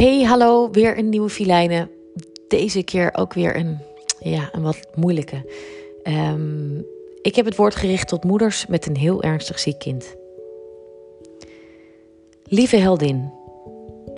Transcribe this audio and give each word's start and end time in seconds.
Hey, 0.00 0.22
hallo, 0.22 0.70
weer 0.70 0.98
een 0.98 1.08
nieuwe 1.08 1.28
filijnen. 1.28 1.90
Deze 2.48 2.82
keer 2.82 3.14
ook 3.14 3.32
weer 3.34 3.56
een, 3.56 3.78
ja, 4.20 4.48
een 4.52 4.62
wat 4.62 4.80
moeilijke. 4.94 5.50
Ehm, 6.02 6.78
ik 7.22 7.36
heb 7.36 7.44
het 7.44 7.56
woord 7.56 7.74
gericht 7.74 8.08
tot 8.08 8.24
moeders 8.24 8.66
met 8.66 8.86
een 8.86 8.96
heel 8.96 9.22
ernstig 9.22 9.58
ziek 9.58 9.78
kind. 9.78 10.16
Lieve 12.44 12.76
heldin, 12.76 13.32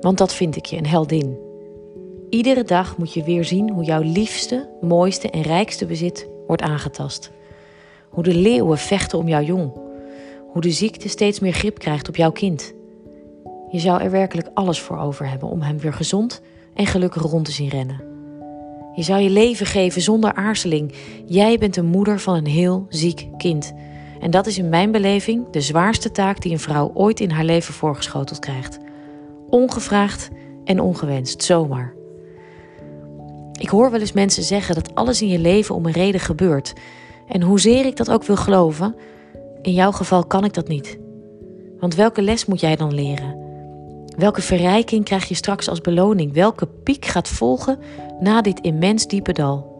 want 0.00 0.18
dat 0.18 0.34
vind 0.34 0.56
ik 0.56 0.66
je, 0.66 0.76
een 0.76 0.86
heldin. 0.86 1.38
Iedere 2.30 2.64
dag 2.64 2.96
moet 2.98 3.12
je 3.12 3.22
weer 3.22 3.44
zien 3.44 3.70
hoe 3.70 3.84
jouw 3.84 4.02
liefste, 4.02 4.68
mooiste 4.80 5.30
en 5.30 5.42
rijkste 5.42 5.86
bezit 5.86 6.28
wordt 6.46 6.62
aangetast. 6.62 7.30
Hoe 8.08 8.22
de 8.22 8.34
leeuwen 8.34 8.78
vechten 8.78 9.18
om 9.18 9.28
jouw 9.28 9.42
jong. 9.42 9.72
Hoe 10.52 10.62
de 10.62 10.70
ziekte 10.70 11.08
steeds 11.08 11.40
meer 11.40 11.52
grip 11.52 11.78
krijgt 11.78 12.08
op 12.08 12.16
jouw 12.16 12.32
kind. 12.32 12.74
Je 13.72 13.78
zou 13.78 14.02
er 14.02 14.10
werkelijk 14.10 14.48
alles 14.54 14.80
voor 14.80 14.98
over 14.98 15.28
hebben 15.28 15.48
om 15.48 15.62
hem 15.62 15.78
weer 15.78 15.92
gezond 15.92 16.40
en 16.74 16.86
gelukkig 16.86 17.22
rond 17.22 17.44
te 17.44 17.52
zien 17.52 17.68
rennen. 17.68 18.00
Je 18.94 19.02
zou 19.02 19.20
je 19.20 19.30
leven 19.30 19.66
geven 19.66 20.02
zonder 20.02 20.34
aarzeling. 20.34 20.94
Jij 21.26 21.58
bent 21.58 21.74
de 21.74 21.82
moeder 21.82 22.20
van 22.20 22.34
een 22.34 22.46
heel 22.46 22.86
ziek 22.88 23.28
kind. 23.36 23.72
En 24.20 24.30
dat 24.30 24.46
is 24.46 24.58
in 24.58 24.68
mijn 24.68 24.90
beleving 24.90 25.50
de 25.50 25.60
zwaarste 25.60 26.10
taak 26.10 26.40
die 26.40 26.52
een 26.52 26.58
vrouw 26.58 26.90
ooit 26.94 27.20
in 27.20 27.30
haar 27.30 27.44
leven 27.44 27.74
voorgeschoteld 27.74 28.38
krijgt. 28.38 28.78
Ongevraagd 29.48 30.30
en 30.64 30.80
ongewenst, 30.80 31.42
zomaar. 31.42 31.94
Ik 33.52 33.68
hoor 33.68 33.90
wel 33.90 34.00
eens 34.00 34.12
mensen 34.12 34.42
zeggen 34.42 34.74
dat 34.74 34.94
alles 34.94 35.22
in 35.22 35.28
je 35.28 35.38
leven 35.38 35.74
om 35.74 35.86
een 35.86 35.92
reden 35.92 36.20
gebeurt. 36.20 36.72
En 37.28 37.42
hoezeer 37.42 37.86
ik 37.86 37.96
dat 37.96 38.10
ook 38.10 38.24
wil 38.24 38.36
geloven, 38.36 38.94
in 39.62 39.72
jouw 39.72 39.92
geval 39.92 40.26
kan 40.26 40.44
ik 40.44 40.54
dat 40.54 40.68
niet. 40.68 40.98
Want 41.78 41.94
welke 41.94 42.22
les 42.22 42.46
moet 42.46 42.60
jij 42.60 42.76
dan 42.76 42.94
leren? 42.94 43.41
Welke 44.16 44.42
verrijking 44.42 45.04
krijg 45.04 45.24
je 45.24 45.34
straks 45.34 45.68
als 45.68 45.80
beloning? 45.80 46.32
Welke 46.32 46.66
piek 46.66 47.04
gaat 47.04 47.28
volgen 47.28 47.78
na 48.20 48.42
dit 48.42 48.60
immens 48.60 49.06
diepe 49.06 49.32
dal? 49.32 49.70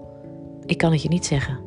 Ik 0.67 0.79
kan 0.79 0.93
het 0.93 1.03
je 1.03 1.09
niet 1.09 1.27
zeggen. 1.27 1.61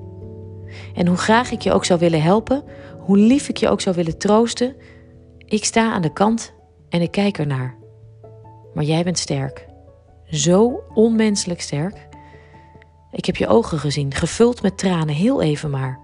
En 0.95 1.07
hoe 1.07 1.17
graag 1.17 1.52
ik 1.52 1.61
je 1.61 1.72
ook 1.72 1.85
zou 1.85 1.99
willen 1.99 2.22
helpen, 2.22 2.63
hoe 2.99 3.17
lief 3.17 3.49
ik 3.49 3.57
je 3.57 3.69
ook 3.69 3.81
zou 3.81 3.95
willen 3.95 4.17
troosten, 4.17 4.75
ik 5.38 5.66
sta 5.66 5.91
aan 5.91 6.02
de 6.02 6.13
kant 6.13 6.53
en 6.89 7.02
ik 7.02 7.11
kijk 7.11 7.38
ernaar. 7.38 7.77
Maar 8.73 8.83
jij 8.83 9.03
bent 9.03 9.17
sterk. 9.17 9.67
Zo 10.25 10.83
onmenselijk 10.94 11.61
sterk. 11.61 12.07
Ik 13.11 13.25
heb 13.25 13.35
je 13.35 13.47
ogen 13.47 13.79
gezien, 13.79 14.13
gevuld 14.13 14.61
met 14.61 14.77
tranen, 14.77 15.16
heel 15.16 15.41
even 15.41 15.69
maar. 15.69 16.00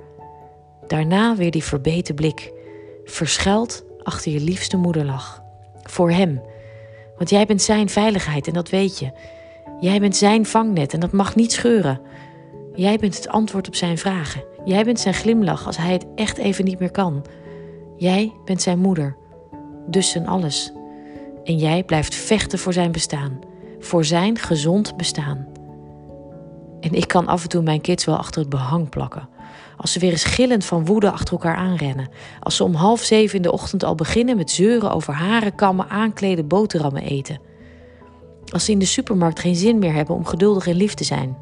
Daarna 0.88 1.36
weer 1.36 1.52
die 1.52 1.64
verbeten 1.64 2.16
blik, 2.16 2.53
verschuild 3.03 3.86
achter 4.03 4.31
je 4.31 4.40
liefste 4.40 4.78
moederlach. 4.78 5.42
Voor 5.84 6.12
hem, 6.12 6.42
want 7.22 7.33
jij 7.33 7.45
bent 7.45 7.61
zijn 7.61 7.89
veiligheid 7.89 8.47
en 8.47 8.53
dat 8.53 8.69
weet 8.69 9.00
je. 9.00 9.11
Jij 9.80 10.00
bent 10.00 10.16
zijn 10.16 10.45
vangnet 10.45 10.94
en 10.94 11.00
dat 11.00 11.11
mag 11.11 11.36
niet 11.36 11.52
scheuren. 11.52 12.02
Jij 12.75 12.97
bent 12.97 13.16
het 13.16 13.28
antwoord 13.28 13.67
op 13.67 13.75
zijn 13.75 13.97
vragen. 13.97 14.44
Jij 14.66 14.83
bent 14.83 15.00
zijn 15.00 15.13
glimlach 15.13 15.66
als 15.66 15.78
hij 15.78 15.94
het 15.94 16.05
echt 16.16 16.38
even 16.38 16.66
niet 16.66 16.80
meer 16.80 16.91
kan. 16.91 17.25
Jij 17.97 18.33
bent 18.45 18.61
zijn 18.61 18.80
moeder, 18.80 19.16
dus 19.88 20.09
zijn 20.09 20.28
alles. 20.28 20.72
En 21.44 21.58
jij 21.58 21.83
blijft 21.83 22.16
vechten 22.16 22.59
voor 22.59 22.73
zijn 22.73 22.91
bestaan, 22.91 23.39
voor 23.80 24.06
zijn 24.06 24.38
gezond 24.38 24.97
bestaan. 24.97 25.47
En 26.82 26.94
ik 26.94 27.08
kan 27.08 27.28
af 27.28 27.44
en 27.44 27.50
toe 27.50 27.62
mijn 27.62 27.82
kids 27.82 28.06
wel 28.06 28.18
achter 28.18 28.42
het 28.42 28.50
behang 28.50 28.90
plakken. 28.90 29.30
Als 29.78 29.92
ze 29.92 30.00
weer 30.00 30.12
eens 30.12 30.24
gillend 30.24 30.66
van 30.66 30.86
woede 30.86 31.12
achter 31.12 31.34
elkaar 31.34 31.56
aanrennen. 31.56 32.10
Als 32.40 32.56
ze 32.56 32.64
om 32.64 32.74
half 32.74 33.02
zeven 33.02 33.36
in 33.36 33.42
de 33.42 33.52
ochtend 33.52 33.84
al 33.84 33.96
beginnen 33.96 34.38
met 34.38 34.52
zeuren 34.52 34.92
over 34.92 35.14
haren, 35.14 35.56
kammen, 35.56 35.90
aankleden, 35.90 36.48
boterhammen 36.48 37.04
eten. 37.04 37.40
Als 38.52 38.66
ze 38.66 38.72
in 38.72 38.80
de 38.80 38.86
supermarkt 38.86 39.40
geen 39.40 39.56
zin 39.56 39.80
meer 39.80 39.94
hebben 39.94 40.16
om 40.16 40.25
geduldig 40.25 40.68
en 40.68 40.75
lief 40.75 40.94
te 40.94 41.03
zijn. 41.03 41.38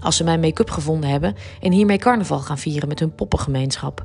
Als 0.00 0.16
ze 0.16 0.24
mijn 0.24 0.40
make-up 0.40 0.70
gevonden 0.70 1.10
hebben 1.10 1.34
en 1.60 1.72
hiermee 1.72 1.98
carnaval 1.98 2.38
gaan 2.38 2.58
vieren 2.58 2.88
met 2.88 3.00
hun 3.00 3.14
poppengemeenschap. 3.14 4.04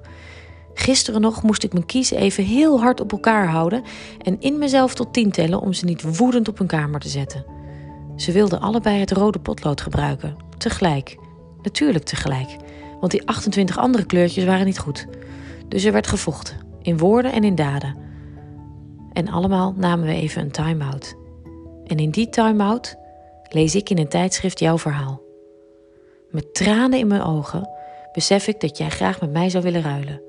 Gisteren 0.74 1.22
nog 1.22 1.44
moest 1.44 1.64
ik 1.64 1.74
mijn 1.74 1.86
kiezen 1.86 2.18
even 2.18 2.44
heel 2.44 2.80
hard 2.80 3.02
op 3.02 3.12
elkaar 3.12 3.48
houden 3.48 3.84
en 4.22 4.42
in 4.42 4.58
mezelf 4.58 4.94
tot 4.94 5.14
tien 5.14 5.32
tellen 5.32 5.60
om 5.60 5.74
ze 5.74 5.86
niet 5.86 6.18
woedend 6.18 6.48
op 6.48 6.58
hun 6.58 6.68
kamer 6.68 7.00
te 7.00 7.10
zetten. 7.10 7.55
Ze 8.16 8.32
wilden 8.32 8.62
allebei 8.62 9.00
het 9.00 9.12
rode 9.12 9.40
potlood 9.40 9.82
gebruiken, 9.82 10.36
tegelijk. 10.58 11.18
Natuurlijk 11.62 12.06
tegelijk 12.06 12.58
want 13.06 13.12
die 13.12 13.28
28 13.28 13.78
andere 13.78 14.06
kleurtjes 14.06 14.46
waren 14.46 14.66
niet 14.66 14.80
goed. 14.80 15.06
Dus 15.68 15.84
er 15.84 15.92
werd 15.92 16.08
gevochten, 16.08 16.58
in 16.82 16.98
woorden 16.98 17.32
en 17.32 17.44
in 17.44 17.56
daden. 17.56 17.96
En 19.14 19.30
allemaal 19.30 19.74
namen 19.78 20.08
we 20.08 20.14
even 20.14 20.42
een 20.42 20.52
time-out. 20.52 21.16
En 21.86 21.98
in 21.98 22.10
die 22.10 22.30
time-out 22.30 22.96
lees 23.50 23.76
ik 23.76 23.90
in 23.90 23.98
een 23.98 24.08
tijdschrift 24.08 24.60
jouw 24.60 24.78
verhaal. 24.78 25.22
Met 26.30 26.54
tranen 26.54 27.00
in 27.00 27.08
mijn 27.08 27.22
ogen 27.22 27.70
besef 28.14 28.48
ik 28.48 28.60
dat 28.60 28.78
jij 28.78 28.90
graag 28.90 29.22
met 29.22 29.32
mij 29.32 29.50
zou 29.50 29.64
willen 29.64 29.82
ruilen. 29.82 30.22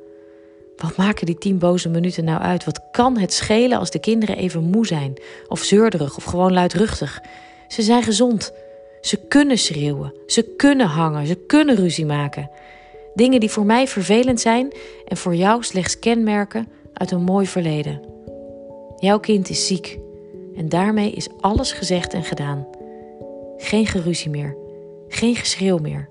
Wat 0.76 0.96
maken 0.96 1.26
die 1.26 1.38
tien 1.38 1.58
boze 1.58 1.88
minuten 1.88 2.24
nou 2.24 2.40
uit? 2.40 2.64
Wat 2.64 2.90
kan 2.90 3.18
het 3.18 3.32
schelen 3.32 3.78
als 3.78 3.90
de 3.90 3.98
kinderen 3.98 4.36
even 4.36 4.62
moe 4.62 4.86
zijn, 4.86 5.14
of 5.48 5.62
zeurderig, 5.62 6.16
of 6.16 6.24
gewoon 6.24 6.52
luidruchtig? 6.52 7.22
Ze 7.68 7.82
zijn 7.82 8.02
gezond. 8.02 8.52
Ze 9.00 9.16
kunnen 9.28 9.58
schreeuwen, 9.58 10.14
ze 10.26 10.42
kunnen 10.56 10.86
hangen, 10.86 11.26
ze 11.26 11.34
kunnen 11.34 11.76
ruzie 11.76 12.06
maken. 12.06 12.50
Dingen 13.14 13.40
die 13.40 13.50
voor 13.50 13.64
mij 13.64 13.86
vervelend 13.88 14.40
zijn 14.40 14.72
en 15.04 15.16
voor 15.16 15.34
jou 15.34 15.62
slechts 15.62 15.98
kenmerken 15.98 16.68
uit 16.92 17.10
een 17.10 17.22
mooi 17.22 17.46
verleden. 17.46 18.00
Jouw 18.96 19.18
kind 19.18 19.48
is 19.48 19.66
ziek 19.66 19.98
en 20.56 20.68
daarmee 20.68 21.10
is 21.10 21.28
alles 21.40 21.72
gezegd 21.72 22.14
en 22.14 22.24
gedaan. 22.24 22.66
Geen 23.56 23.86
geruzie 23.86 24.30
meer, 24.30 24.56
geen 25.08 25.36
geschreeuw 25.36 25.78
meer. 25.78 26.08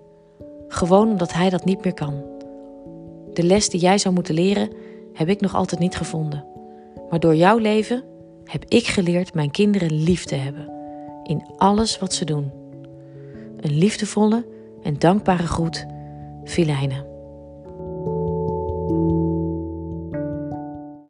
Gewoon 0.68 1.10
omdat 1.10 1.34
hij 1.34 1.50
dat 1.50 1.66
niet 1.66 1.84
meer 1.84 1.94
kan. 1.94 2.24
De 3.34 3.44
les 3.44 3.70
die 3.70 3.80
jij 3.80 3.98
zou 3.98 4.14
moeten 4.14 4.36
leren, 4.36 4.70
heb 5.14 5.30
ik 5.30 5.42
nog 5.42 5.56
altijd 5.56 5.80
niet 5.80 5.96
gevonden. 5.96 6.46
Maar 7.10 7.20
door 7.20 7.36
jouw 7.36 7.58
leven 7.58 8.04
heb 8.44 8.66
ik 8.68 8.88
geleerd 8.88 9.34
mijn 9.34 9.52
kinderen 9.52 10.04
lief 10.04 10.26
te 10.26 10.36
hebben. 10.36 10.75
In 11.28 11.46
alles 11.58 12.00
wat 12.00 12.14
ze 12.14 12.26
doen. 12.26 12.52
Een 13.58 13.78
liefdevolle 13.78 14.46
en 14.84 15.00
dankbare 15.00 15.48
groet, 15.48 15.86
Filijnen. 16.44 17.15